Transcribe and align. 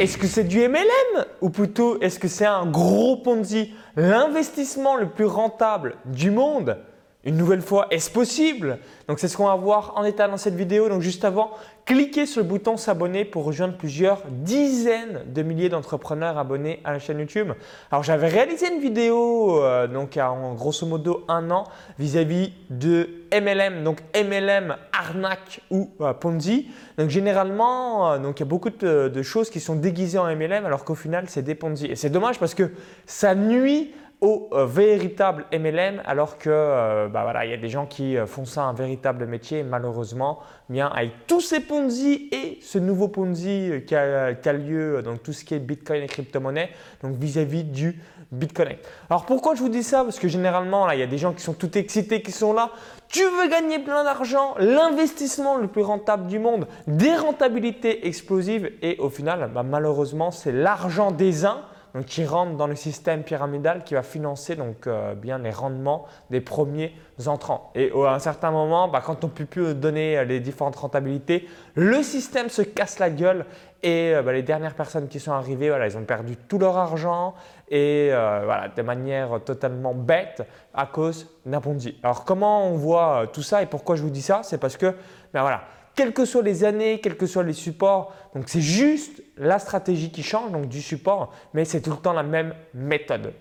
Est-ce 0.00 0.18
que 0.18 0.26
c'est 0.26 0.42
du 0.42 0.58
MLM 0.68 1.24
ou 1.40 1.50
plutôt 1.50 2.00
est-ce 2.00 2.18
que 2.18 2.26
c'est 2.26 2.46
un 2.46 2.66
gros 2.66 3.16
Ponzi? 3.16 3.72
L'investissement 3.94 4.96
le 4.96 5.08
plus 5.08 5.24
rentable 5.24 5.94
du 6.06 6.32
monde 6.32 6.78
une 7.24 7.36
nouvelle 7.36 7.62
fois, 7.62 7.86
est-ce 7.90 8.10
possible? 8.10 8.78
Donc 9.08 9.18
c'est 9.18 9.28
ce 9.28 9.36
qu'on 9.36 9.46
va 9.46 9.54
voir 9.54 9.94
en 9.96 10.02
détail 10.02 10.30
dans 10.30 10.36
cette 10.36 10.54
vidéo. 10.54 10.88
Donc 10.88 11.00
juste 11.00 11.24
avant, 11.24 11.50
cliquez 11.86 12.26
sur 12.26 12.42
le 12.42 12.48
bouton 12.48 12.76
s'abonner 12.76 13.24
pour 13.24 13.44
rejoindre 13.44 13.76
plusieurs 13.76 14.22
dizaines 14.28 15.22
de 15.26 15.42
milliers 15.42 15.70
d'entrepreneurs 15.70 16.36
abonnés 16.36 16.80
à 16.84 16.92
la 16.92 16.98
chaîne 16.98 17.18
YouTube. 17.18 17.52
Alors 17.90 18.02
j'avais 18.02 18.28
réalisé 18.28 18.72
une 18.72 18.80
vidéo 18.80 19.62
euh, 19.62 19.86
donc 19.86 20.18
en 20.18 20.54
grosso 20.54 20.86
modo 20.86 21.24
un 21.28 21.50
an 21.50 21.64
vis-à-vis 21.98 22.52
de 22.68 23.08
MLM, 23.32 23.84
donc 23.84 24.00
MLM 24.14 24.76
arnaque 24.92 25.60
ou 25.70 25.90
euh, 26.02 26.12
Ponzi. 26.12 26.68
Donc 26.98 27.08
généralement, 27.08 28.12
euh, 28.12 28.18
donc 28.18 28.40
il 28.40 28.42
y 28.42 28.46
a 28.46 28.48
beaucoup 28.48 28.70
de, 28.70 29.08
de 29.08 29.22
choses 29.22 29.48
qui 29.48 29.60
sont 29.60 29.76
déguisées 29.76 30.18
en 30.18 30.26
MLM 30.34 30.66
alors 30.66 30.84
qu'au 30.84 30.94
final 30.94 31.24
c'est 31.28 31.42
des 31.42 31.54
Ponzi. 31.54 31.86
Et 31.86 31.96
c'est 31.96 32.10
dommage 32.10 32.38
parce 32.38 32.54
que 32.54 32.70
ça 33.06 33.34
nuit 33.34 33.92
au 34.24 34.48
euh, 34.52 34.64
véritable 34.64 35.44
MLM 35.52 36.00
alors 36.06 36.38
que 36.38 36.48
euh, 36.48 37.08
bah 37.08 37.24
voilà, 37.24 37.44
il 37.44 37.50
y 37.50 37.54
a 37.54 37.58
des 37.58 37.68
gens 37.68 37.84
qui 37.84 38.16
euh, 38.16 38.26
font 38.26 38.46
ça 38.46 38.62
un 38.62 38.72
véritable 38.72 39.26
métier 39.26 39.62
malheureusement 39.62 40.40
bien 40.70 40.88
avec 40.88 41.26
tous 41.26 41.42
ces 41.42 41.60
Ponzi 41.60 42.30
et 42.32 42.58
ce 42.62 42.78
nouveau 42.78 43.08
Ponzi 43.08 43.84
qui 43.86 43.94
a, 43.94 44.32
qui 44.32 44.48
a 44.48 44.52
lieu 44.54 45.02
dans 45.02 45.18
tout 45.18 45.34
ce 45.34 45.44
qui 45.44 45.54
est 45.54 45.58
Bitcoin 45.58 46.02
et 46.02 46.06
crypto-monnaie 46.06 46.70
donc 47.02 47.16
vis-à-vis 47.16 47.64
du 47.64 48.00
Bitcoin. 48.32 48.76
Alors 49.10 49.26
pourquoi 49.26 49.54
je 49.54 49.60
vous 49.60 49.68
dis 49.68 49.82
ça? 49.82 50.02
Parce 50.04 50.18
que 50.18 50.26
généralement 50.26 50.86
là 50.86 50.94
il 50.94 51.00
y 51.00 51.04
a 51.04 51.06
des 51.06 51.18
gens 51.18 51.34
qui 51.34 51.42
sont 51.42 51.52
tout 51.52 51.76
excités 51.76 52.22
qui 52.22 52.32
sont 52.32 52.54
là 52.54 52.70
tu 53.08 53.22
veux 53.22 53.48
gagner 53.50 53.78
plein 53.78 54.04
d'argent, 54.04 54.54
l'investissement 54.58 55.58
le 55.58 55.68
plus 55.68 55.82
rentable 55.82 56.28
du 56.28 56.38
monde, 56.38 56.66
des 56.86 57.14
rentabilités 57.14 58.06
explosives 58.06 58.72
et 58.80 58.96
au 59.00 59.10
final 59.10 59.50
bah, 59.54 59.62
malheureusement 59.62 60.30
c'est 60.30 60.50
l'argent 60.50 61.10
des 61.10 61.44
uns 61.44 61.60
donc 61.94 62.06
qui 62.06 62.26
rentre 62.26 62.56
dans 62.56 62.66
le 62.66 62.74
système 62.74 63.22
pyramidal 63.22 63.84
qui 63.84 63.94
va 63.94 64.02
financer 64.02 64.56
donc, 64.56 64.86
euh, 64.86 65.14
bien 65.14 65.38
les 65.38 65.50
rendements 65.50 66.06
des 66.28 66.40
premiers 66.40 66.92
entrants. 67.26 67.70
Et 67.76 67.92
à 67.94 68.14
un 68.14 68.18
certain 68.18 68.50
moment, 68.50 68.88
bah, 68.88 69.00
quand 69.04 69.22
on 69.22 69.28
ne 69.28 69.32
peut 69.32 69.44
plus 69.44 69.74
donner 69.74 70.18
euh, 70.18 70.24
les 70.24 70.40
différentes 70.40 70.74
rentabilités, 70.74 71.48
le 71.76 72.02
système 72.02 72.48
se 72.48 72.62
casse 72.62 72.98
la 72.98 73.10
gueule 73.10 73.46
et 73.84 74.12
euh, 74.12 74.22
bah, 74.22 74.32
les 74.32 74.42
dernières 74.42 74.74
personnes 74.74 75.06
qui 75.06 75.20
sont 75.20 75.32
arrivées, 75.32 75.68
voilà, 75.68 75.86
ils 75.86 75.96
ont 75.96 76.04
perdu 76.04 76.36
tout 76.36 76.58
leur 76.58 76.76
argent 76.76 77.34
et 77.68 78.10
voilà, 78.10 78.68
de 78.68 78.82
manière 78.82 79.40
totalement 79.44 79.94
bête 79.94 80.42
à 80.74 80.86
cause 80.86 81.28
d'un 81.46 81.60
Ponzi. 81.60 81.98
Alors 82.02 82.24
comment 82.24 82.68
on 82.68 82.74
voit 82.74 83.26
tout 83.32 83.42
ça 83.42 83.62
et 83.62 83.66
pourquoi 83.66 83.96
je 83.96 84.02
vous 84.02 84.10
dis 84.10 84.22
ça? 84.22 84.42
C'est 84.42 84.58
parce 84.58 84.76
que 84.76 84.94
ben 85.32 85.40
voilà, 85.40 85.62
quelles 85.94 86.12
que 86.12 86.24
soient 86.24 86.42
les 86.42 86.64
années, 86.64 87.00
quels 87.00 87.16
que 87.16 87.26
soient 87.26 87.44
les 87.44 87.52
supports. 87.52 88.14
Donc 88.34 88.44
c'est 88.48 88.60
juste 88.60 89.22
la 89.36 89.58
stratégie 89.58 90.10
qui 90.10 90.22
change, 90.22 90.52
donc 90.52 90.68
du 90.68 90.82
support, 90.82 91.32
mais 91.52 91.64
c'est 91.64 91.80
tout 91.80 91.90
le 91.90 91.96
temps 91.96 92.12
la 92.12 92.22
même 92.22 92.54
méthode. 92.74 93.32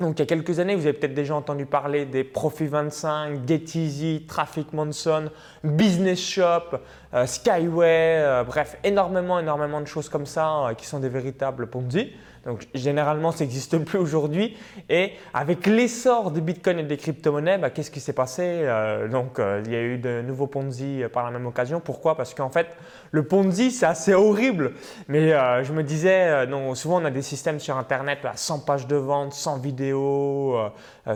Donc 0.00 0.18
il 0.18 0.20
y 0.20 0.22
a 0.22 0.26
quelques 0.26 0.58
années, 0.58 0.74
vous 0.74 0.86
avez 0.86 0.94
peut-être 0.94 1.12
déjà 1.12 1.34
entendu 1.34 1.66
parler 1.66 2.06
des 2.06 2.24
Profit 2.24 2.66
25, 2.66 3.46
GetEasy, 3.46 4.24
Traffic 4.26 4.72
Monson, 4.72 5.30
Business 5.62 6.18
Shop, 6.18 6.78
euh, 7.12 7.26
Skyway, 7.26 8.22
euh, 8.22 8.42
bref, 8.44 8.78
énormément, 8.82 9.38
énormément 9.38 9.80
de 9.82 9.86
choses 9.86 10.08
comme 10.08 10.24
ça 10.24 10.68
euh, 10.68 10.74
qui 10.74 10.86
sont 10.86 11.00
des 11.00 11.10
véritables 11.10 11.66
Ponzi. 11.66 12.14
Donc 12.46 12.66
généralement, 12.74 13.32
ça 13.32 13.44
n'existe 13.44 13.76
plus 13.78 13.98
aujourd'hui. 13.98 14.56
Et 14.88 15.12
avec 15.34 15.66
l'essor 15.66 16.30
des 16.30 16.40
bitcoins 16.40 16.78
et 16.78 16.84
des 16.84 16.96
crypto-monnaies, 16.96 17.58
bah, 17.58 17.70
qu'est-ce 17.70 17.90
qui 17.90 18.00
s'est 18.00 18.14
passé 18.14 18.42
euh, 18.42 19.08
Donc 19.08 19.38
euh, 19.38 19.62
il 19.64 19.72
y 19.72 19.76
a 19.76 19.82
eu 19.82 19.98
de 19.98 20.22
nouveaux 20.22 20.46
Ponzi 20.46 21.02
euh, 21.02 21.08
par 21.08 21.24
la 21.24 21.30
même 21.30 21.46
occasion. 21.46 21.80
Pourquoi? 21.80 22.16
Parce 22.16 22.32
qu'en 22.32 22.48
fait, 22.48 22.68
le 23.10 23.24
Ponzi, 23.24 23.70
c'est 23.70 23.86
assez 23.86 24.14
horrible. 24.14 24.72
Mais 25.08 25.30
je 25.64 25.72
me 25.72 25.82
disais, 25.82 26.46
non, 26.46 26.74
souvent 26.74 27.02
on 27.02 27.04
a 27.04 27.10
des 27.10 27.22
systèmes 27.22 27.58
sur 27.58 27.76
Internet, 27.76 28.20
à 28.24 28.36
100 28.36 28.60
pages 28.60 28.86
de 28.86 28.96
vente, 28.96 29.32
100 29.32 29.58
vidéos, 29.58 30.56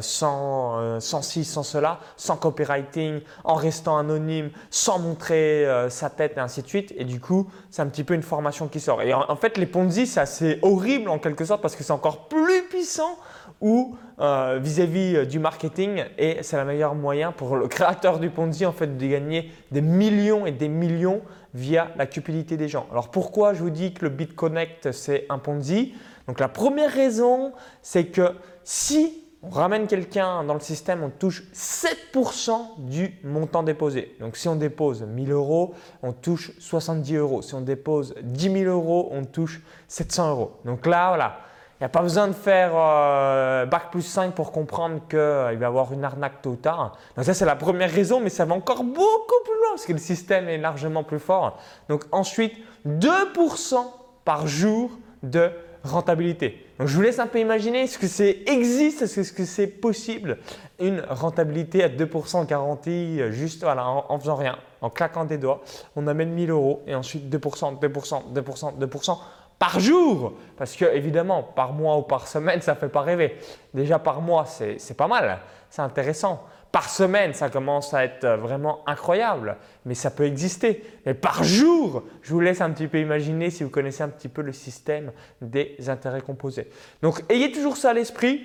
sans, 0.00 1.00
sans 1.00 1.22
ci, 1.22 1.44
sans 1.44 1.62
cela, 1.62 2.00
sans 2.16 2.36
copywriting, 2.36 3.20
en 3.44 3.54
restant 3.54 3.96
anonyme, 3.96 4.50
sans 4.70 4.98
montrer 4.98 5.66
sa 5.88 6.10
tête 6.10 6.34
et 6.36 6.40
ainsi 6.40 6.62
de 6.62 6.66
suite. 6.66 6.92
Et 6.96 7.04
du 7.04 7.20
coup, 7.20 7.48
c'est 7.70 7.82
un 7.82 7.86
petit 7.86 8.02
peu 8.02 8.14
une 8.14 8.22
formation 8.22 8.66
qui 8.66 8.80
sort. 8.80 9.02
Et 9.02 9.14
en, 9.14 9.24
en 9.28 9.36
fait, 9.36 9.56
les 9.56 9.66
Ponzi, 9.66 10.08
c'est 10.08 10.20
assez 10.20 10.58
horrible 10.62 11.08
en 11.14 11.18
quelque 11.18 11.44
sorte 11.44 11.62
parce 11.62 11.76
que 11.76 11.82
c'est 11.82 11.92
encore 11.92 12.28
plus 12.28 12.62
puissant 12.68 13.18
ou 13.60 13.96
euh, 14.20 14.58
vis-à-vis 14.62 15.16
euh, 15.16 15.24
du 15.24 15.38
marketing 15.38 16.04
et 16.18 16.42
c'est 16.42 16.56
le 16.56 16.64
meilleur 16.64 16.94
moyen 16.94 17.32
pour 17.32 17.56
le 17.56 17.68
créateur 17.68 18.18
du 18.18 18.30
Ponzi 18.30 18.66
en 18.66 18.72
fait 18.72 18.98
de 18.98 19.06
gagner 19.06 19.50
des 19.70 19.80
millions 19.80 20.44
et 20.44 20.52
des 20.52 20.68
millions 20.68 21.22
via 21.54 21.90
la 21.96 22.06
cupidité 22.06 22.56
des 22.56 22.68
gens. 22.68 22.86
Alors 22.90 23.10
pourquoi 23.10 23.54
je 23.54 23.62
vous 23.62 23.70
dis 23.70 23.94
que 23.94 24.04
le 24.04 24.10
BitConnect 24.10 24.92
c'est 24.92 25.26
un 25.28 25.38
Ponzi? 25.38 25.94
Donc 26.26 26.40
la 26.40 26.48
première 26.48 26.92
raison 26.92 27.52
c'est 27.80 28.06
que 28.06 28.32
si 28.64 29.23
on 29.46 29.50
ramène 29.50 29.86
quelqu'un 29.86 30.42
dans 30.44 30.54
le 30.54 30.60
système, 30.60 31.02
on 31.02 31.10
touche 31.10 31.42
7% 31.52 32.78
du 32.78 33.18
montant 33.24 33.62
déposé. 33.62 34.16
Donc 34.20 34.36
si 34.36 34.48
on 34.48 34.56
dépose 34.56 35.02
1000 35.02 35.32
euros, 35.32 35.74
on 36.02 36.12
touche 36.12 36.52
70 36.58 37.16
euros. 37.16 37.42
Si 37.42 37.54
on 37.54 37.60
dépose 37.60 38.14
10 38.22 38.52
000 38.64 38.64
euros, 38.64 39.10
on 39.12 39.24
touche 39.24 39.60
700 39.88 40.30
euros. 40.30 40.52
Donc 40.64 40.86
là, 40.86 41.08
voilà, 41.08 41.40
il 41.74 41.82
n'y 41.82 41.86
a 41.86 41.90
pas 41.90 42.02
besoin 42.02 42.28
de 42.28 42.32
faire 42.32 42.70
euh, 42.74 43.66
bac 43.66 43.90
plus 43.90 44.02
5 44.02 44.34
pour 44.34 44.50
comprendre 44.50 45.00
qu'il 45.08 45.18
va 45.18 45.52
y 45.52 45.64
avoir 45.64 45.92
une 45.92 46.04
arnaque 46.04 46.40
tôt 46.40 46.50
ou 46.50 46.56
tard. 46.56 46.96
Donc 47.16 47.26
ça, 47.26 47.34
c'est 47.34 47.44
la 47.44 47.56
première 47.56 47.90
raison, 47.90 48.20
mais 48.20 48.30
ça 48.30 48.46
va 48.46 48.54
encore 48.54 48.82
beaucoup 48.82 49.42
plus 49.44 49.54
loin 49.60 49.70
parce 49.70 49.84
que 49.84 49.92
le 49.92 49.98
système 49.98 50.48
est 50.48 50.58
largement 50.58 51.04
plus 51.04 51.18
fort. 51.18 51.58
Donc 51.88 52.04
ensuite, 52.12 52.54
2% 52.86 53.76
par 54.24 54.46
jour 54.46 54.90
de 55.22 55.50
rentabilité. 55.82 56.63
Donc 56.78 56.88
je 56.88 56.96
vous 56.96 57.02
laisse 57.02 57.18
un 57.20 57.26
peu 57.26 57.38
imaginer 57.38 57.86
ce 57.86 57.98
que 57.98 58.08
c'est 58.08 58.42
existe, 58.46 59.02
est-ce 59.02 59.32
que 59.32 59.44
c'est 59.44 59.68
possible 59.68 60.38
une 60.80 61.00
rentabilité 61.08 61.84
à 61.84 61.88
2% 61.88 62.46
garantie 62.46 63.20
juste 63.30 63.62
voilà, 63.62 63.86
en, 63.86 64.18
faisant 64.18 64.34
rien, 64.34 64.58
en 64.80 64.90
claquant 64.90 65.24
des 65.24 65.38
doigts. 65.38 65.62
On 65.94 66.06
amène 66.08 66.30
1000 66.30 66.50
euros 66.50 66.82
et 66.86 66.94
ensuite 66.94 67.32
2%, 67.32 67.78
2%, 67.78 68.32
2%, 68.32 68.78
2% 68.78 69.18
par 69.58 69.78
jour. 69.78 70.32
Parce 70.56 70.74
que 70.74 70.84
évidemment, 70.84 71.42
par 71.42 71.72
mois 71.72 71.96
ou 71.96 72.02
par 72.02 72.26
semaine, 72.26 72.60
ça 72.60 72.74
ne 72.74 72.78
fait 72.78 72.88
pas 72.88 73.02
rêver. 73.02 73.38
Déjà 73.72 74.00
par 74.00 74.20
mois, 74.20 74.44
c'est 74.46 74.96
pas 74.96 75.06
mal, 75.06 75.38
c'est 75.70 75.82
intéressant. 75.82 76.42
Par 76.74 76.90
semaine, 76.90 77.34
ça 77.34 77.50
commence 77.50 77.94
à 77.94 78.04
être 78.04 78.26
vraiment 78.26 78.82
incroyable, 78.88 79.58
mais 79.84 79.94
ça 79.94 80.10
peut 80.10 80.24
exister. 80.24 80.82
Mais 81.06 81.14
par 81.14 81.44
jour, 81.44 82.02
je 82.20 82.32
vous 82.32 82.40
laisse 82.40 82.60
un 82.60 82.70
petit 82.70 82.88
peu 82.88 82.98
imaginer 82.98 83.50
si 83.50 83.62
vous 83.62 83.70
connaissez 83.70 84.02
un 84.02 84.08
petit 84.08 84.26
peu 84.26 84.42
le 84.42 84.52
système 84.52 85.12
des 85.40 85.76
intérêts 85.86 86.20
composés. 86.20 86.68
Donc, 87.00 87.22
ayez 87.28 87.52
toujours 87.52 87.76
ça 87.76 87.90
à 87.90 87.92
l'esprit. 87.92 88.40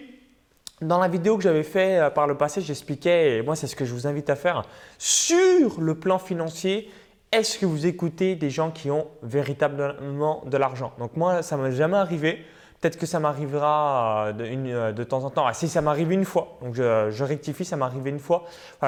Dans 0.79 0.99
la 0.99 1.07
vidéo 1.07 1.37
que 1.37 1.43
j'avais 1.43 1.63
fait 1.63 1.97
euh, 1.97 2.11
par 2.11 2.27
le 2.27 2.37
passé, 2.37 2.61
j'expliquais, 2.61 3.37
et 3.37 3.41
moi 3.41 3.55
c'est 3.55 3.65
ce 3.65 3.75
que 3.75 3.83
je 3.83 3.95
vous 3.95 4.05
invite 4.05 4.29
à 4.29 4.35
faire, 4.35 4.61
sur 4.99 5.81
le 5.81 5.95
plan 5.95 6.19
financier, 6.19 6.91
est-ce 7.31 7.57
que 7.57 7.65
vous 7.65 7.87
écoutez 7.87 8.35
des 8.35 8.51
gens 8.51 8.69
qui 8.69 8.91
ont 8.91 9.07
véritablement 9.23 10.43
de 10.45 10.55
l'argent? 10.55 10.93
Donc 10.99 11.17
moi, 11.17 11.41
ça 11.41 11.57
ne 11.57 11.63
m'est 11.63 11.71
jamais 11.71 11.97
arrivé. 11.97 12.45
Peut-être 12.81 12.97
que 12.97 13.05
ça 13.05 13.19
m'arrivera 13.19 14.27
euh, 14.27 14.31
de, 14.33 14.45
euh, 14.45 14.91
de, 14.91 15.03
temps 15.03 15.23
en 15.25 15.29
temps. 15.29 15.45
Ah, 15.45 15.53
si 15.53 15.67
ça 15.67 15.81
m'arrive 15.81 16.11
une 16.11 16.25
fois, 16.25 16.57
donc 16.61 16.75
je, 16.75 17.23
rectifie, 17.23 17.65
ça 17.65 17.75
m'arrive 17.75 18.07
une 18.07 18.19
fois. 18.19 18.45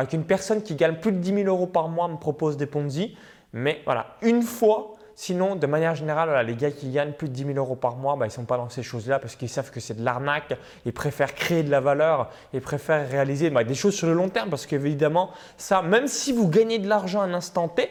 Qu'une 0.10 0.24
personne 0.24 0.64
qui 0.64 0.76
gagne 0.76 0.96
plus 0.96 1.12
de 1.12 1.18
10 1.18 1.44
000 1.44 1.48
euros 1.48 1.68
par 1.68 1.90
mois 1.90 2.08
me 2.08 2.18
propose 2.18 2.58
des 2.58 2.66
Ponzi. 2.66 3.18
Mais 3.54 3.82
voilà, 3.86 4.16
une 4.22 4.44
fois, 4.44 4.96
Sinon, 5.14 5.56
de 5.56 5.68
manière 5.68 5.94
générale, 5.94 6.48
les 6.48 6.56
gars 6.56 6.72
qui 6.72 6.90
gagnent 6.90 7.12
plus 7.12 7.30
de 7.30 7.34
10 7.34 7.46
000 7.54 7.58
euros 7.58 7.76
par 7.76 7.96
mois, 7.96 8.16
bah, 8.16 8.26
ils 8.26 8.30
ne 8.30 8.34
sont 8.34 8.46
pas 8.46 8.58
dans 8.58 8.70
ces 8.70 8.82
choses-là 8.82 9.20
parce 9.20 9.36
qu'ils 9.36 9.50
savent 9.50 9.70
que 9.70 9.80
c'est 9.80 9.94
de 9.94 10.04
l'arnaque. 10.04 10.58
Ils 10.84 10.94
préfèrent 10.94 11.36
créer 11.36 11.62
de 11.62 11.70
la 11.70 11.80
valeur, 11.80 12.32
ils 12.54 12.62
préfèrent 12.62 13.08
réaliser 13.08 13.52
bah, 13.52 13.64
des 13.64 13.76
choses 13.76 13.94
sur 13.94 14.08
le 14.08 14.14
long 14.14 14.30
terme 14.30 14.50
parce 14.50 14.66
qu'évidemment, 14.66 15.30
ça, 15.58 15.84
même 15.84 16.08
si 16.08 16.32
vous 16.32 16.48
gagnez 16.48 16.80
de 16.80 16.88
l'argent 16.88 17.22
à 17.22 17.26
un 17.26 17.36
instant 17.36 17.68
T, 17.68 17.90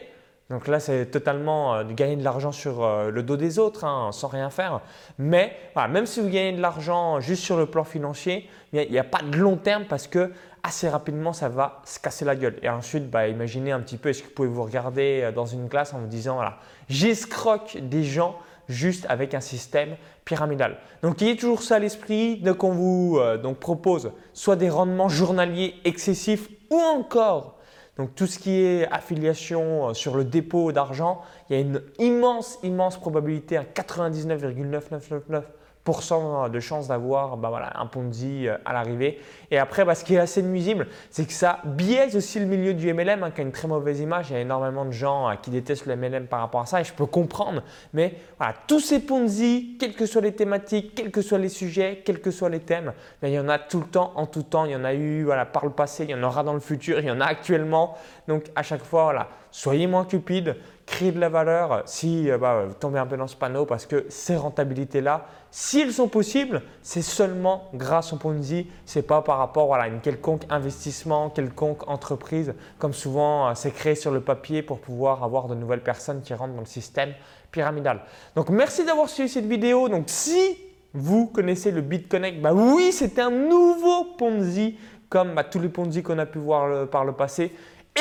donc 0.51 0.67
là, 0.67 0.81
c'est 0.81 1.05
totalement 1.05 1.75
euh, 1.75 1.83
de 1.85 1.93
gagner 1.93 2.17
de 2.17 2.23
l'argent 2.23 2.51
sur 2.51 2.83
euh, 2.83 3.09
le 3.09 3.23
dos 3.23 3.37
des 3.37 3.57
autres, 3.57 3.85
hein, 3.85 4.11
sans 4.11 4.27
rien 4.27 4.49
faire. 4.49 4.81
Mais 5.17 5.55
même 5.89 6.05
si 6.05 6.19
vous 6.19 6.27
gagnez 6.27 6.51
de 6.51 6.61
l'argent 6.61 7.21
juste 7.21 7.41
sur 7.41 7.57
le 7.57 7.65
plan 7.65 7.85
financier, 7.85 8.49
il 8.73 8.91
n'y 8.91 8.99
a, 8.99 9.03
pas 9.05 9.21
de 9.21 9.37
long 9.37 9.55
terme 9.55 9.85
parce 9.85 10.07
que 10.07 10.31
assez 10.61 10.89
rapidement, 10.89 11.31
ça 11.31 11.47
va 11.47 11.81
se 11.85 11.99
casser 11.99 12.25
la 12.25 12.35
gueule. 12.35 12.57
Et 12.63 12.69
ensuite, 12.69 13.09
bah, 13.09 13.29
imaginez 13.29 13.71
un 13.71 13.79
petit 13.79 13.95
peu, 13.95 14.09
est-ce 14.09 14.23
que 14.23 14.27
vous 14.27 14.33
pouvez 14.33 14.49
vous 14.49 14.63
regarder 14.63 15.21
euh, 15.23 15.31
dans 15.31 15.45
une 15.45 15.69
classe 15.69 15.93
en 15.93 15.99
vous 15.99 16.07
disant, 16.07 16.35
voilà, 16.35 16.57
j'escroque 16.89 17.77
des 17.81 18.03
gens 18.03 18.35
juste 18.67 19.05
avec 19.07 19.33
un 19.33 19.41
système 19.41 19.95
pyramidal. 20.25 20.77
Donc, 21.01 21.21
ayez 21.21 21.37
toujours 21.37 21.63
ça 21.63 21.75
à 21.75 21.79
l'esprit. 21.79 22.37
Donc, 22.37 22.63
on 22.63 22.71
vous 22.71 23.19
donc, 23.41 23.57
propose 23.57 24.11
soit 24.33 24.55
des 24.55 24.69
rendements 24.69 25.09
journaliers 25.09 25.75
excessifs 25.83 26.47
ou 26.69 26.77
encore 26.77 27.57
donc 28.01 28.15
tout 28.15 28.25
ce 28.25 28.39
qui 28.39 28.63
est 28.63 28.87
affiliation 28.91 29.89
euh, 29.89 29.93
sur 29.93 30.17
le 30.17 30.23
dépôt 30.23 30.71
d'argent, 30.71 31.21
il 31.49 31.55
y 31.55 31.59
a 31.59 31.61
une 31.61 31.83
immense, 31.99 32.57
immense 32.63 32.97
probabilité, 32.97 33.57
un 33.57 33.63
99,999 33.63 35.45
de 35.85 36.59
chance 36.59 36.87
d'avoir 36.87 37.37
bah 37.37 37.49
voilà, 37.49 37.73
un 37.79 37.87
Ponzi 37.87 38.47
euh, 38.47 38.57
à 38.65 38.73
l'arrivée. 38.73 39.19
Et 39.49 39.57
après, 39.57 39.83
bah, 39.83 39.95
ce 39.95 40.05
qui 40.05 40.13
est 40.13 40.19
assez 40.19 40.43
nuisible, 40.43 40.87
c'est 41.09 41.25
que 41.25 41.33
ça 41.33 41.59
biaise 41.65 42.15
aussi 42.15 42.39
le 42.39 42.45
milieu 42.45 42.73
du 42.73 42.93
MLM, 42.93 43.23
hein, 43.23 43.31
qui 43.31 43.41
a 43.41 43.43
une 43.43 43.51
très 43.51 43.67
mauvaise 43.67 43.99
image. 43.99 44.29
Il 44.29 44.33
y 44.33 44.35
a 44.37 44.41
énormément 44.41 44.85
de 44.85 44.91
gens 44.91 45.29
euh, 45.29 45.33
qui 45.41 45.49
détestent 45.49 45.87
le 45.87 45.95
MLM 45.95 46.27
par 46.27 46.39
rapport 46.39 46.61
à 46.61 46.65
ça 46.65 46.81
et 46.81 46.83
je 46.83 46.93
peux 46.93 47.07
comprendre. 47.07 47.63
Mais 47.93 48.15
voilà, 48.37 48.53
tous 48.67 48.79
ces 48.79 48.99
Ponzi, 48.99 49.75
quelles 49.79 49.95
que 49.95 50.05
soient 50.05 50.21
les 50.21 50.33
thématiques, 50.33 50.93
quels 50.95 51.11
que 51.11 51.21
soient 51.21 51.39
les 51.39 51.49
sujets, 51.49 52.03
quels 52.05 52.21
que 52.21 52.31
soient 52.31 52.49
les 52.49 52.59
thèmes, 52.59 52.93
il 53.23 53.29
y 53.29 53.39
en 53.39 53.49
a 53.49 53.57
tout 53.57 53.79
le 53.79 53.87
temps, 53.87 54.13
en 54.15 54.27
tout 54.27 54.43
temps. 54.43 54.65
Il 54.65 54.71
y 54.71 54.75
en 54.75 54.83
a 54.83 54.93
eu 54.93 55.23
voilà, 55.23 55.45
par 55.45 55.65
le 55.65 55.71
passé, 55.71 56.03
il 56.03 56.11
y 56.11 56.15
en 56.15 56.23
aura 56.23 56.43
dans 56.43 56.53
le 56.53 56.59
futur, 56.59 56.99
il 56.99 57.05
y 57.05 57.11
en 57.11 57.21
a 57.21 57.25
actuellement. 57.25 57.97
Donc 58.27 58.45
à 58.55 58.63
chaque 58.63 58.83
fois, 58.83 59.03
voilà, 59.03 59.29
soyez 59.51 59.85
moins 59.85 60.05
cupide, 60.05 60.55
créez 60.85 61.11
de 61.11 61.19
la 61.19 61.29
valeur 61.29 61.83
si 61.85 62.29
euh, 62.29 62.37
bah, 62.37 62.65
vous 62.67 62.73
tombez 62.73 62.99
un 62.99 63.05
peu 63.05 63.17
dans 63.17 63.27
ce 63.27 63.35
panneau 63.35 63.65
parce 63.65 63.85
que 63.85 64.05
ces 64.09 64.35
rentabilités-là, 64.35 65.25
si 65.51 65.81
elles 65.81 65.93
sont 65.93 66.07
possibles, 66.07 66.61
c'est 66.81 67.01
seulement 67.01 67.69
grâce 67.73 68.13
au 68.13 68.17
Ponzi, 68.17 68.67
ce 68.85 68.99
n'est 68.99 69.03
pas 69.03 69.21
par 69.21 69.37
rapport 69.37 69.75
à 69.75 69.87
une 69.87 69.99
quelconque 69.99 70.43
investissement, 70.49 71.29
quelconque 71.29 71.87
entreprise, 71.89 72.53
comme 72.79 72.93
souvent 72.93 73.49
euh, 73.49 73.51
c'est 73.55 73.71
créé 73.71 73.95
sur 73.95 74.11
le 74.11 74.21
papier 74.21 74.61
pour 74.63 74.79
pouvoir 74.79 75.23
avoir 75.23 75.47
de 75.47 75.55
nouvelles 75.55 75.83
personnes 75.83 76.21
qui 76.21 76.33
rentrent 76.33 76.53
dans 76.53 76.61
le 76.61 76.65
système 76.65 77.13
pyramidal. 77.51 78.01
Donc 78.35 78.49
merci 78.49 78.85
d'avoir 78.85 79.09
suivi 79.09 79.29
cette 79.29 79.47
vidéo. 79.47 79.89
Donc 79.89 80.05
si 80.07 80.57
vous 80.93 81.27
connaissez 81.27 81.71
le 81.71 81.81
BitConnect, 81.81 82.41
bah 82.41 82.53
oui, 82.53 82.91
c'est 82.91 83.19
un 83.19 83.29
nouveau 83.29 84.15
Ponzi 84.17 84.77
comme 85.09 85.35
bah, 85.35 85.43
tous 85.43 85.59
les 85.59 85.69
Ponzi 85.69 86.03
qu'on 86.03 86.19
a 86.19 86.25
pu 86.25 86.39
voir 86.39 86.87
par 86.87 87.03
le 87.03 87.11
passé. 87.11 87.53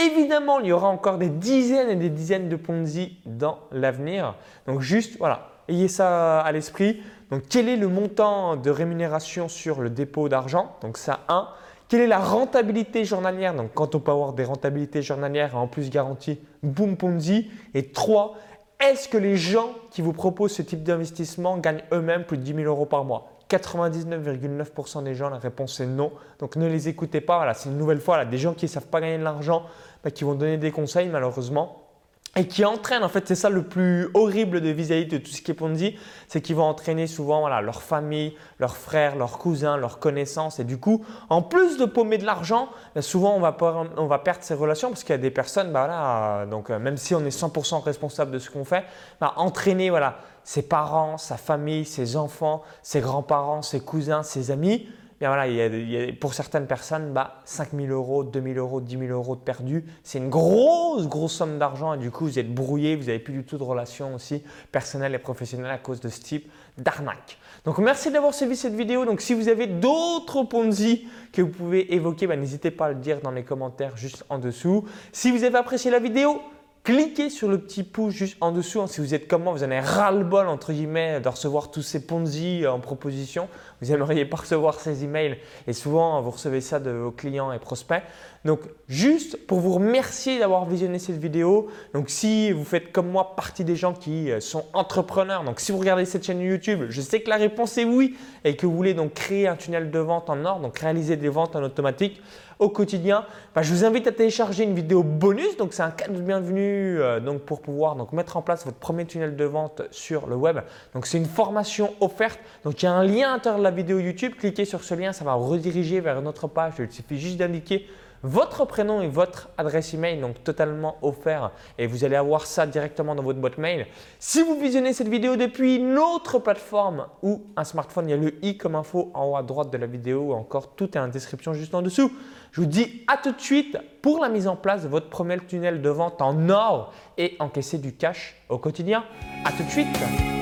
Évidemment, 0.06 0.60
il 0.60 0.66
y 0.66 0.72
aura 0.72 0.88
encore 0.88 1.18
des 1.18 1.28
dizaines 1.28 1.90
et 1.90 1.96
des 1.96 2.08
dizaines 2.08 2.48
de 2.48 2.56
Ponzi 2.56 3.18
dans 3.26 3.58
l'avenir. 3.70 4.34
Donc 4.66 4.80
juste, 4.80 5.18
voilà, 5.18 5.48
ayez 5.68 5.88
ça 5.88 6.40
à 6.40 6.52
l'esprit. 6.52 7.02
Donc 7.30 7.42
quel 7.48 7.68
est 7.68 7.76
le 7.76 7.88
montant 7.88 8.56
de 8.56 8.70
rémunération 8.70 9.48
sur 9.48 9.80
le 9.80 9.90
dépôt 9.90 10.28
d'argent? 10.28 10.76
Donc 10.82 10.96
ça, 10.96 11.20
1. 11.28 11.48
Quelle 11.88 12.00
est 12.00 12.06
la 12.06 12.18
rentabilité 12.18 13.04
journalière? 13.04 13.54
Donc 13.54 13.72
quand 13.74 13.94
on 13.94 14.00
peut 14.00 14.12
avoir 14.12 14.32
des 14.32 14.44
rentabilités 14.44 15.02
journalières 15.02 15.56
en 15.56 15.66
plus 15.66 15.90
garantie, 15.90 16.38
boom 16.62 16.96
Ponzi. 16.96 17.50
Et 17.74 17.88
3. 17.88 18.36
Est-ce 18.80 19.08
que 19.08 19.18
les 19.18 19.36
gens 19.36 19.70
qui 19.90 20.00
vous 20.00 20.14
proposent 20.14 20.52
ce 20.52 20.62
type 20.62 20.82
d'investissement 20.82 21.58
gagnent 21.58 21.82
eux-mêmes 21.92 22.24
plus 22.24 22.38
de 22.38 22.42
10 22.42 22.54
000 22.54 22.66
euros 22.66 22.86
par 22.86 23.04
mois? 23.04 23.28
99,9% 23.50 25.02
des 25.02 25.14
gens, 25.14 25.28
la 25.28 25.38
réponse 25.38 25.80
est 25.80 25.86
non. 25.86 26.12
Donc 26.38 26.56
ne 26.56 26.66
les 26.66 26.88
écoutez 26.88 27.20
pas. 27.20 27.52
C'est 27.54 27.68
une 27.68 27.78
nouvelle 27.78 28.00
fois 28.00 28.24
des 28.24 28.38
gens 28.38 28.54
qui 28.54 28.66
ne 28.66 28.70
savent 28.70 28.86
pas 28.86 29.00
gagner 29.00 29.18
de 29.18 29.24
l'argent, 29.24 29.64
bah, 30.04 30.10
qui 30.10 30.24
vont 30.24 30.34
donner 30.34 30.56
des 30.56 30.70
conseils 30.70 31.08
malheureusement 31.08 31.89
et 32.36 32.46
qui 32.46 32.64
entraînent, 32.64 33.02
en 33.02 33.08
fait, 33.08 33.26
c'est 33.26 33.34
ça 33.34 33.50
le 33.50 33.64
plus 33.64 34.08
horrible 34.14 34.60
de 34.60 34.68
vis-à-vis 34.68 35.06
de 35.06 35.18
tout 35.18 35.32
ce 35.32 35.42
qui 35.42 35.50
est 35.50 35.54
Ponzi, 35.54 35.96
c'est 36.28 36.40
qu'ils 36.40 36.54
vont 36.54 36.64
entraîner 36.64 37.08
souvent 37.08 37.40
voilà, 37.40 37.60
leur 37.60 37.82
famille, 37.82 38.36
leurs 38.60 38.76
frères, 38.76 39.16
leurs 39.16 39.38
cousins, 39.38 39.76
leurs 39.76 39.98
connaissances. 39.98 40.60
Et 40.60 40.64
du 40.64 40.78
coup, 40.78 41.04
en 41.28 41.42
plus 41.42 41.76
de 41.76 41.86
paumer 41.86 42.18
de 42.18 42.24
l'argent, 42.24 42.68
bah, 42.94 43.02
souvent 43.02 43.34
on 43.34 43.40
va, 43.40 43.56
on 43.96 44.06
va 44.06 44.18
perdre 44.20 44.44
ses 44.44 44.54
relations 44.54 44.90
parce 44.90 45.02
qu'il 45.02 45.12
y 45.12 45.18
a 45.18 45.18
des 45.18 45.32
personnes, 45.32 45.72
bah, 45.72 45.86
voilà, 45.86 46.46
donc, 46.46 46.70
euh, 46.70 46.78
même 46.78 46.96
si 46.96 47.16
on 47.16 47.24
est 47.24 47.36
100% 47.36 47.82
responsable 47.82 48.30
de 48.30 48.38
ce 48.38 48.48
qu'on 48.48 48.64
fait, 48.64 48.84
bah, 49.20 49.32
entraîner 49.36 49.90
voilà, 49.90 50.18
ses 50.44 50.62
parents, 50.62 51.18
sa 51.18 51.36
famille, 51.36 51.84
ses 51.84 52.16
enfants, 52.16 52.62
ses 52.82 53.00
grands-parents, 53.00 53.62
ses 53.62 53.80
cousins, 53.80 54.22
ses 54.22 54.52
amis, 54.52 54.88
voilà, 55.28 55.46
y 55.48 55.60
a, 55.60 56.12
pour 56.14 56.32
certaines 56.32 56.66
personnes, 56.66 57.12
bah, 57.12 57.42
5 57.44 57.72
000 57.74 57.88
euros, 57.88 58.24
2 58.24 58.40
000 58.40 58.54
euros, 58.54 58.80
10 58.80 58.98
000 58.98 59.10
euros 59.10 59.36
de 59.36 59.40
perdu, 59.40 59.84
c'est 60.02 60.18
une 60.18 60.30
grosse, 60.30 61.06
grosse 61.08 61.34
somme 61.34 61.58
d'argent 61.58 61.92
et 61.92 61.98
du 61.98 62.10
coup, 62.10 62.24
vous 62.24 62.38
êtes 62.38 62.52
brouillé, 62.54 62.96
vous 62.96 63.04
n'avez 63.04 63.18
plus 63.18 63.34
du 63.34 63.44
tout 63.44 63.58
de 63.58 63.62
relations 63.62 64.14
aussi 64.14 64.42
personnelles 64.72 65.14
et 65.14 65.18
professionnelles 65.18 65.70
à 65.70 65.78
cause 65.78 66.00
de 66.00 66.08
ce 66.08 66.20
type 66.20 66.50
d'arnaque. 66.78 67.38
Donc, 67.66 67.78
merci 67.78 68.10
d'avoir 68.10 68.32
suivi 68.32 68.56
cette 68.56 68.74
vidéo. 68.74 69.04
Donc, 69.04 69.20
si 69.20 69.34
vous 69.34 69.48
avez 69.48 69.66
d'autres 69.66 70.44
Ponzi 70.44 71.06
que 71.32 71.42
vous 71.42 71.50
pouvez 71.50 71.94
évoquer, 71.94 72.26
bah, 72.26 72.36
n'hésitez 72.36 72.70
pas 72.70 72.86
à 72.86 72.88
le 72.90 72.94
dire 72.94 73.20
dans 73.20 73.30
les 73.30 73.44
commentaires 73.44 73.98
juste 73.98 74.24
en 74.30 74.38
dessous. 74.38 74.86
Si 75.12 75.30
vous 75.30 75.44
avez 75.44 75.58
apprécié 75.58 75.90
la 75.90 75.98
vidéo, 75.98 76.40
Cliquez 76.82 77.28
sur 77.28 77.48
le 77.48 77.58
petit 77.58 77.82
pouce 77.82 78.14
juste 78.14 78.38
en 78.40 78.52
dessous. 78.52 78.80
Hein. 78.80 78.86
si 78.86 79.02
vous 79.02 79.12
êtes 79.12 79.28
comme 79.28 79.42
moi, 79.42 79.52
vous 79.52 79.62
en 79.62 79.66
avez 79.66 79.80
ras-le-bol 79.80 80.48
entre 80.48 80.72
guillemets 80.72 81.20
de 81.20 81.28
recevoir 81.28 81.70
tous 81.70 81.82
ces 81.82 82.06
Ponzi 82.06 82.64
euh, 82.64 82.72
en 82.72 82.80
proposition. 82.80 83.48
Vous 83.82 83.92
n'aimeriez 83.92 84.24
pas 84.24 84.38
recevoir 84.38 84.80
ces 84.80 85.04
emails 85.04 85.36
et 85.66 85.74
souvent 85.74 86.22
vous 86.22 86.30
recevez 86.30 86.62
ça 86.62 86.80
de 86.80 86.90
vos 86.90 87.10
clients 87.10 87.52
et 87.52 87.58
prospects. 87.58 88.02
Donc 88.44 88.60
juste 88.88 89.46
pour 89.46 89.60
vous 89.60 89.74
remercier 89.74 90.38
d'avoir 90.38 90.64
visionné 90.64 90.98
cette 90.98 91.18
vidéo. 91.18 91.68
Donc 91.92 92.08
si 92.08 92.52
vous 92.52 92.64
faites 92.64 92.90
comme 92.90 93.08
moi 93.08 93.36
partie 93.36 93.64
des 93.64 93.76
gens 93.76 93.92
qui 93.92 94.30
euh, 94.30 94.40
sont 94.40 94.64
entrepreneurs, 94.72 95.44
donc 95.44 95.60
si 95.60 95.72
vous 95.72 95.78
regardez 95.78 96.06
cette 96.06 96.24
chaîne 96.24 96.40
YouTube, 96.40 96.86
je 96.88 97.00
sais 97.02 97.20
que 97.20 97.28
la 97.28 97.36
réponse 97.36 97.76
est 97.76 97.84
oui 97.84 98.16
et 98.44 98.56
que 98.56 98.66
vous 98.66 98.74
voulez 98.74 98.94
donc 98.94 99.12
créer 99.12 99.46
un 99.46 99.56
tunnel 99.56 99.90
de 99.90 99.98
vente 99.98 100.30
en 100.30 100.44
or, 100.44 100.60
donc 100.60 100.78
réaliser 100.78 101.16
des 101.16 101.28
ventes 101.28 101.54
en 101.54 101.62
automatique 101.62 102.22
au 102.60 102.68
quotidien, 102.68 103.24
bah, 103.54 103.62
je 103.62 103.72
vous 103.72 103.84
invite 103.86 104.06
à 104.06 104.12
télécharger 104.12 104.64
une 104.64 104.74
vidéo 104.74 105.02
bonus. 105.02 105.56
Donc, 105.56 105.72
c'est 105.72 105.82
un 105.82 105.90
cadeau 105.90 106.16
de 106.16 106.20
bienvenue 106.20 107.00
euh, 107.00 107.18
donc 107.18 107.40
pour 107.40 107.62
pouvoir 107.62 107.96
donc, 107.96 108.12
mettre 108.12 108.36
en 108.36 108.42
place 108.42 108.66
votre 108.66 108.76
premier 108.76 109.06
tunnel 109.06 109.34
de 109.34 109.44
vente 109.44 109.82
sur 109.90 110.26
le 110.26 110.36
web. 110.36 110.58
Donc, 110.94 111.06
c'est 111.06 111.16
une 111.16 111.26
formation 111.26 111.94
offerte. 112.00 112.38
Donc, 112.62 112.82
il 112.82 112.84
y 112.84 112.88
a 112.88 112.92
un 112.92 113.02
lien 113.02 113.30
à 113.30 113.32
l'intérieur 113.32 113.58
de 113.58 113.64
la 113.64 113.70
vidéo 113.70 113.98
YouTube. 113.98 114.34
Cliquez 114.38 114.66
sur 114.66 114.84
ce 114.84 114.94
lien, 114.94 115.12
ça 115.12 115.24
va 115.24 115.32
rediriger 115.32 116.00
vers 116.00 116.18
une 116.18 116.28
autre 116.28 116.48
page. 116.48 116.74
Il 116.78 116.92
suffit 116.92 117.18
juste 117.18 117.38
d'indiquer 117.38 117.88
votre 118.22 118.64
prénom 118.64 119.00
et 119.00 119.08
votre 119.08 119.48
adresse 119.56 119.94
email, 119.94 120.20
donc 120.20 120.42
totalement 120.44 120.96
offert 121.02 121.52
et 121.78 121.86
vous 121.86 122.04
allez 122.04 122.16
avoir 122.16 122.46
ça 122.46 122.66
directement 122.66 123.14
dans 123.14 123.22
votre 123.22 123.38
boîte 123.38 123.58
mail. 123.58 123.86
Si 124.18 124.42
vous 124.42 124.58
visionnez 124.60 124.92
cette 124.92 125.08
vidéo 125.08 125.36
depuis 125.36 125.76
une 125.76 125.98
autre 125.98 126.38
plateforme 126.38 127.06
ou 127.22 127.42
un 127.56 127.64
smartphone, 127.64 128.08
il 128.08 128.10
y 128.10 128.14
a 128.14 128.16
le 128.16 128.44
i 128.44 128.56
comme 128.56 128.74
info 128.74 129.10
en 129.14 129.30
haut 129.30 129.36
à 129.36 129.42
droite 129.42 129.70
de 129.70 129.78
la 129.78 129.86
vidéo 129.86 130.20
ou 130.20 130.32
encore 130.32 130.74
tout 130.74 130.96
est 130.96 131.00
en 131.00 131.08
description 131.08 131.54
juste 131.54 131.74
en 131.74 131.82
dessous. 131.82 132.12
Je 132.52 132.60
vous 132.60 132.66
dis 132.66 133.04
à 133.06 133.16
tout 133.16 133.32
de 133.32 133.40
suite 133.40 133.78
pour 134.02 134.20
la 134.20 134.28
mise 134.28 134.48
en 134.48 134.56
place 134.56 134.82
de 134.82 134.88
votre 134.88 135.08
premier 135.08 135.38
tunnel 135.38 135.82
de 135.82 135.90
vente 135.90 136.20
en 136.20 136.48
or 136.48 136.92
et 137.16 137.36
encaisser 137.38 137.78
du 137.78 137.94
cash 137.94 138.42
au 138.48 138.58
quotidien. 138.58 139.04
À 139.44 139.52
tout 139.52 139.62
de 139.62 139.70
suite 139.70 140.39